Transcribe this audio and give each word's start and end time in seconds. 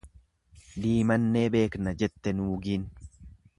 Diimannee 0.85 1.45
beekna 1.57 1.95
jette 2.01 2.35
nuugiin. 2.41 2.89